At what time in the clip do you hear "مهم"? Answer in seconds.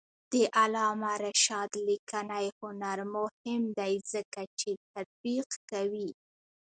3.15-3.61